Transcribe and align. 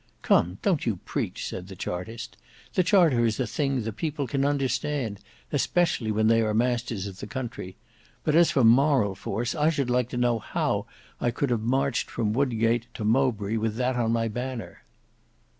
"Come 0.23 0.57
don't 0.63 0.83
you 0.87 0.95
preach," 0.95 1.45
said 1.47 1.67
the 1.67 1.75
Chartist. 1.75 2.35
"The 2.73 2.81
Charter 2.81 3.23
is 3.23 3.39
a 3.39 3.45
thing 3.45 3.83
the 3.83 3.93
people 3.93 4.25
can 4.25 4.43
understand, 4.43 5.19
especially 5.51 6.11
when 6.11 6.25
they 6.25 6.41
are 6.41 6.55
masters 6.55 7.05
of 7.05 7.19
the 7.19 7.27
country; 7.27 7.75
but 8.23 8.33
as 8.33 8.49
for 8.49 8.63
moral 8.63 9.13
force, 9.13 9.53
I 9.53 9.69
should 9.69 9.91
like 9.91 10.09
to 10.09 10.17
know 10.17 10.39
how 10.39 10.87
I 11.19 11.29
could 11.29 11.51
have 11.51 11.61
marched 11.61 12.09
from 12.09 12.33
Wodgate 12.33 12.87
to 12.95 13.05
Mowbray 13.05 13.57
with 13.57 13.75
that 13.75 13.95
on 13.95 14.11
my 14.11 14.27
banner." 14.27 14.81